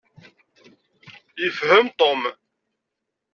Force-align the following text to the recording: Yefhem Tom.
Yefhem 1.41 1.87
Tom. 1.99 2.21